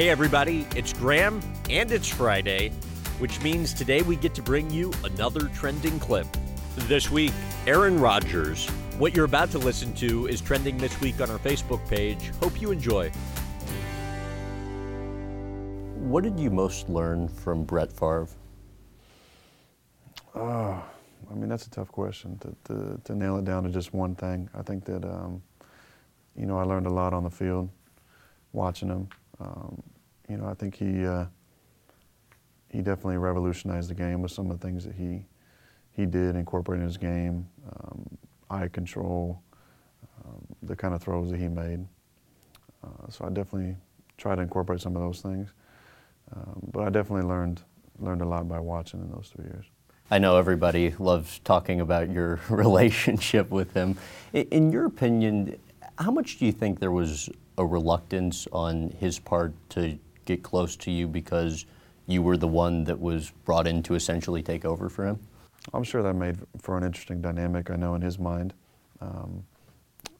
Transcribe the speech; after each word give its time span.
Hey, 0.00 0.08
everybody, 0.08 0.66
it's 0.74 0.94
Graham, 0.94 1.42
and 1.68 1.92
it's 1.92 2.08
Friday, 2.08 2.70
which 3.18 3.38
means 3.42 3.74
today 3.74 4.00
we 4.00 4.16
get 4.16 4.32
to 4.36 4.40
bring 4.40 4.70
you 4.70 4.90
another 5.04 5.48
trending 5.48 6.00
clip. 6.00 6.26
This 6.74 7.10
week, 7.10 7.34
Aaron 7.66 8.00
Rodgers. 8.00 8.66
What 8.96 9.14
you're 9.14 9.26
about 9.26 9.50
to 9.50 9.58
listen 9.58 9.92
to 9.96 10.26
is 10.26 10.40
trending 10.40 10.78
this 10.78 10.98
week 11.02 11.20
on 11.20 11.30
our 11.30 11.38
Facebook 11.38 11.86
page. 11.86 12.30
Hope 12.40 12.62
you 12.62 12.70
enjoy. 12.70 13.10
What 15.96 16.24
did 16.24 16.40
you 16.40 16.48
most 16.48 16.88
learn 16.88 17.28
from 17.28 17.64
Brett 17.64 17.92
Favre? 17.92 18.26
Uh, 20.34 20.80
I 21.30 21.34
mean, 21.34 21.50
that's 21.50 21.66
a 21.66 21.70
tough 21.70 21.92
question 21.92 22.38
to, 22.38 22.56
to, 22.72 23.00
to, 23.04 23.14
nail 23.14 23.36
it 23.36 23.44
down 23.44 23.64
to 23.64 23.68
just 23.68 23.92
one 23.92 24.14
thing. 24.14 24.48
I 24.54 24.62
think 24.62 24.86
that, 24.86 25.04
um, 25.04 25.42
you 26.34 26.46
know, 26.46 26.58
I 26.58 26.62
learned 26.62 26.86
a 26.86 26.90
lot 26.90 27.12
on 27.12 27.22
the 27.22 27.30
field 27.30 27.68
watching 28.54 28.88
him. 28.88 29.06
Um, 29.40 29.82
you 30.28 30.36
know, 30.36 30.46
I 30.46 30.54
think 30.54 30.74
he 30.74 31.04
uh, 31.06 31.26
he 32.68 32.78
definitely 32.78 33.18
revolutionized 33.18 33.90
the 33.90 33.94
game 33.94 34.22
with 34.22 34.30
some 34.30 34.50
of 34.50 34.58
the 34.60 34.66
things 34.66 34.84
that 34.84 34.94
he 34.94 35.26
he 35.92 36.06
did 36.06 36.36
incorporating 36.36 36.86
his 36.86 36.96
game, 36.96 37.48
um, 37.72 38.18
eye 38.48 38.68
control, 38.68 39.42
um, 40.24 40.40
the 40.62 40.76
kind 40.76 40.94
of 40.94 41.02
throws 41.02 41.30
that 41.30 41.38
he 41.38 41.48
made. 41.48 41.84
Uh, 42.84 43.10
so 43.10 43.24
I 43.24 43.28
definitely 43.28 43.76
try 44.16 44.34
to 44.34 44.42
incorporate 44.42 44.80
some 44.80 44.96
of 44.96 45.02
those 45.02 45.20
things. 45.20 45.52
Um, 46.34 46.60
but 46.72 46.86
I 46.86 46.90
definitely 46.90 47.28
learned 47.28 47.62
learned 47.98 48.22
a 48.22 48.26
lot 48.26 48.48
by 48.48 48.60
watching 48.60 49.00
in 49.00 49.10
those 49.10 49.30
three 49.34 49.44
years. 49.44 49.66
I 50.10 50.18
know 50.18 50.36
everybody 50.36 50.94
loves 50.98 51.38
talking 51.40 51.80
about 51.80 52.10
your 52.10 52.40
relationship 52.50 53.50
with 53.50 53.74
him. 53.74 53.96
In 54.32 54.72
your 54.72 54.86
opinion, 54.86 55.58
how 55.98 56.10
much 56.10 56.38
do 56.38 56.46
you 56.46 56.52
think 56.52 56.80
there 56.80 56.90
was 56.90 57.28
a 57.60 57.66
reluctance 57.66 58.48
on 58.52 58.88
his 58.98 59.18
part 59.18 59.52
to 59.68 59.98
get 60.24 60.42
close 60.42 60.76
to 60.76 60.90
you 60.90 61.06
because 61.06 61.66
you 62.06 62.22
were 62.22 62.38
the 62.38 62.48
one 62.48 62.84
that 62.84 62.98
was 62.98 63.30
brought 63.44 63.66
in 63.66 63.82
to 63.82 63.94
essentially 63.94 64.42
take 64.42 64.64
over 64.64 64.88
for 64.88 65.06
him? 65.06 65.18
I'm 65.74 65.84
sure 65.84 66.02
that 66.02 66.14
made 66.14 66.38
for 66.58 66.78
an 66.78 66.84
interesting 66.84 67.20
dynamic. 67.20 67.70
I 67.70 67.76
know 67.76 67.94
in 67.94 68.00
his 68.00 68.18
mind, 68.18 68.54
um, 69.02 69.44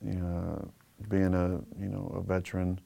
you 0.05 0.13
know, 0.13 0.71
being 1.09 1.35
a 1.35 1.61
you 1.81 1.89
know 1.89 2.13
a 2.15 2.21
veteran, 2.21 2.79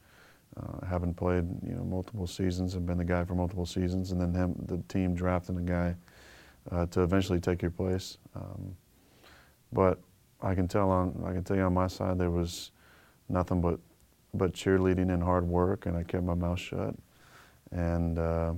uh, 0.57 0.87
having 0.87 1.13
played 1.13 1.45
you 1.67 1.75
know 1.75 1.83
multiple 1.83 2.29
seasons 2.29 2.75
and 2.75 2.87
been 2.87 2.99
the 2.99 3.05
guy 3.05 3.25
for 3.25 3.35
multiple 3.35 3.67
seasons, 3.67 4.13
and 4.13 4.21
then 4.21 4.33
him, 4.33 4.55
the 4.67 4.79
team 4.87 5.17
drafting 5.17 5.59
a 5.59 5.63
guy 5.63 5.97
uh, 6.71 6.87
to 6.87 7.03
eventually 7.03 7.41
take 7.41 7.61
your 7.61 7.73
place. 7.73 8.19
Um, 8.37 8.77
but 9.73 9.99
I 10.41 10.55
can 10.55 10.69
tell 10.69 10.91
on 10.91 11.25
I 11.27 11.33
can 11.33 11.43
tell 11.43 11.57
you 11.57 11.65
on 11.65 11.75
my 11.75 11.89
side 11.89 12.19
there 12.19 12.31
was 12.31 12.71
nothing 13.29 13.61
but 13.61 13.81
but 14.35 14.53
cheerleading 14.53 15.13
and 15.13 15.23
hard 15.23 15.47
work, 15.47 15.87
and 15.87 15.97
I 15.97 16.03
kept 16.03 16.25
my 16.25 16.35
mouth 16.35 16.59
shut. 16.59 16.95
And 17.71 18.19
uh, 18.19 18.55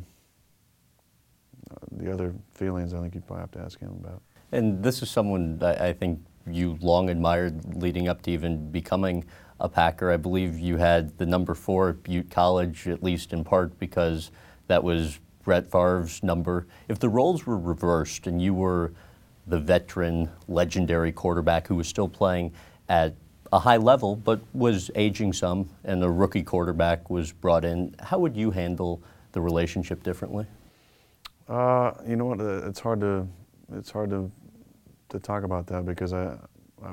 the 1.92 2.12
other 2.12 2.34
feelings, 2.52 2.94
I 2.94 3.00
think 3.00 3.14
you 3.14 3.20
probably 3.20 3.42
have 3.42 3.50
to 3.52 3.60
ask 3.60 3.78
him 3.78 3.96
about. 4.02 4.22
And 4.52 4.82
this 4.82 5.02
is 5.02 5.10
someone 5.10 5.60
I 5.62 5.92
think 5.92 6.20
you 6.46 6.78
long 6.80 7.10
admired 7.10 7.74
leading 7.74 8.08
up 8.08 8.22
to 8.22 8.30
even 8.30 8.70
becoming 8.70 9.24
a 9.58 9.68
Packer. 9.68 10.10
I 10.10 10.16
believe 10.16 10.58
you 10.58 10.76
had 10.76 11.16
the 11.18 11.26
number 11.26 11.54
four 11.54 11.90
at 11.90 12.02
Butte 12.02 12.30
College, 12.30 12.86
at 12.88 13.02
least 13.02 13.32
in 13.32 13.42
part 13.42 13.78
because 13.78 14.30
that 14.68 14.82
was 14.82 15.18
Brett 15.42 15.70
Favre's 15.70 16.22
number. 16.22 16.66
If 16.88 16.98
the 16.98 17.08
roles 17.08 17.46
were 17.46 17.58
reversed 17.58 18.26
and 18.26 18.40
you 18.40 18.54
were 18.54 18.92
the 19.46 19.58
veteran, 19.58 20.30
legendary 20.48 21.12
quarterback 21.12 21.66
who 21.66 21.76
was 21.76 21.88
still 21.88 22.08
playing 22.08 22.52
at 22.88 23.14
a 23.56 23.58
high 23.58 23.78
level 23.78 24.16
but 24.16 24.38
was 24.52 24.90
aging 24.94 25.32
some, 25.32 25.68
and 25.84 26.04
a 26.04 26.10
rookie 26.10 26.42
quarterback 26.42 27.08
was 27.08 27.32
brought 27.32 27.64
in, 27.64 27.94
how 28.00 28.18
would 28.18 28.36
you 28.36 28.50
handle 28.50 29.02
the 29.32 29.40
relationship 29.40 30.02
differently? 30.02 30.46
Uh, 31.48 31.92
you 32.06 32.16
know 32.16 32.26
what? 32.26 32.40
Uh, 32.40 32.68
it's 32.68 32.80
hard 32.80 33.00
to 33.00 33.26
it's 33.72 33.90
hard 33.90 34.10
to 34.10 34.30
to 35.08 35.18
talk 35.18 35.42
about 35.42 35.66
that 35.66 35.86
because 35.86 36.12
I 36.12 36.36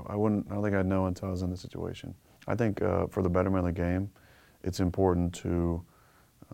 I 0.08 0.16
wouldn't 0.16 0.48
I 0.50 0.54
don't 0.56 0.64
think 0.64 0.76
I'd 0.76 0.86
know 0.86 1.08
until 1.08 1.28
I 1.28 1.32
was 1.32 1.42
in 1.42 1.50
the 1.50 1.58
situation. 1.58 2.16
I 2.48 2.56
think 2.56 2.82
uh, 2.82 3.08
for 3.08 3.24
the 3.24 3.30
betterment 3.30 3.68
of 3.68 3.76
the 3.76 3.82
game, 3.82 4.10
it's 4.64 4.80
important 4.80 5.34
to 5.36 5.84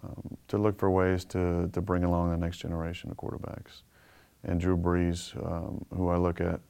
um, 0.03 0.37
to 0.47 0.57
look 0.57 0.79
for 0.79 0.89
ways 0.89 1.25
to, 1.25 1.69
to 1.73 1.81
bring 1.81 2.03
along 2.03 2.31
the 2.31 2.37
next 2.37 2.57
generation 2.59 3.11
of 3.11 3.17
quarterbacks. 3.17 3.83
And 4.43 4.59
Drew 4.59 4.77
Brees, 4.77 5.35
um, 5.45 5.85
who 5.93 6.07
I 6.07 6.17
look 6.17 6.39
at 6.39 6.61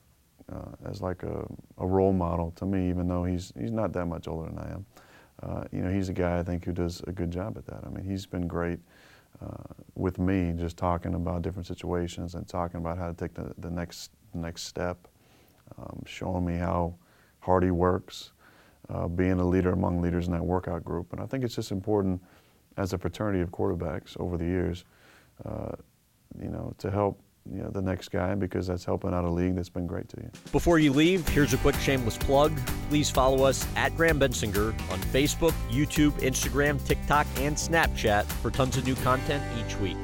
uh, 0.52 0.90
as 0.90 1.02
like 1.02 1.24
a, 1.24 1.46
a, 1.78 1.86
role 1.86 2.14
model 2.14 2.52
to 2.52 2.66
me, 2.66 2.90
even 2.90 3.08
though 3.08 3.24
he's 3.24 3.54
he's 3.60 3.72
not 3.72 3.94
that 3.94 4.06
much 4.06 4.28
older 4.28 4.50
than 4.50 4.60
I 4.60 4.72
am. 4.72 4.86
Uh, 5.42 5.64
you 5.72 5.82
know, 5.82 5.92
he's 5.92 6.10
a 6.10 6.14
guy 6.14 6.40
I 6.40 6.44
think 6.44 6.66
who 6.66 6.74
does 6.74 7.02
a 7.08 7.12
good 7.12 7.32
job 7.32 7.58
at 7.58 7.66
that. 7.68 7.84
I 7.86 7.90
mean, 7.90 8.04
he's 8.04 8.26
been 8.26 8.48
great 8.48 8.80
uh, 9.42 9.74
with 9.96 10.20
me, 10.20 10.54
just 10.58 10.78
talking 10.78 11.14
about 11.14 11.42
different 11.42 11.68
situations 11.68 12.36
and 12.36 12.48
talking 12.48 12.80
about 12.80 12.98
how 12.98 13.08
to 13.08 13.14
take 13.14 13.34
the, 13.34 13.54
the 13.60 13.70
next 13.70 14.12
next 14.34 14.64
step, 14.64 15.08
um, 15.78 16.04
showing 16.06 16.46
me 16.46 16.58
how 16.58 16.94
hard 17.40 17.64
he 17.64 17.72
works, 17.72 18.32
uh, 18.90 19.08
being 19.08 19.40
a 19.40 19.46
leader 19.46 19.72
among 19.72 20.02
leaders 20.02 20.28
in 20.28 20.34
that 20.34 20.44
workout 20.44 20.84
group. 20.84 21.14
And 21.14 21.22
I 21.22 21.26
think 21.26 21.44
it's 21.44 21.56
just 21.56 21.72
important 21.72 22.22
as 22.78 22.94
a 22.94 22.98
fraternity 22.98 23.42
of 23.42 23.50
quarterbacks 23.52 24.20
over 24.20 24.38
the 24.38 24.46
years, 24.46 24.86
uh, 25.46 25.72
you 26.42 26.50
know, 26.50 26.74
to 26.78 26.92
help 26.92 27.20
you 27.52 27.64
know, 27.64 27.70
the 27.70 27.82
next 27.82 28.10
guy 28.10 28.36
because 28.36 28.68
that's 28.68 28.86
helping 28.86 29.14
out 29.14 29.26
a 29.26 29.30
league 29.30 29.56
that's 29.56 29.70
been 29.70 29.88
great 29.88 30.10
to 30.10 30.18
you. 30.22 30.30
Before 30.52 30.80
you 30.80 30.94
leave, 30.94 31.28
here's 31.28 31.54
a 31.54 31.58
quick 31.58 31.76
shameless 31.76 32.18
plug. 32.18 32.58
Please 32.90 33.10
follow 33.10 33.44
us 33.44 33.66
at 33.76 33.96
Graham 33.96 34.20
Bensinger 34.20 34.68
on 34.92 35.00
Facebook, 35.12 35.54
YouTube, 35.70 36.12
Instagram, 36.20 36.84
TikTok, 36.86 37.28
and 37.38 37.56
Snapchat 37.56 38.26
for 38.26 38.52
tons 38.52 38.78
of 38.78 38.86
new 38.86 38.96
content 38.96 39.44
each 39.60 39.78
week. 39.80 39.98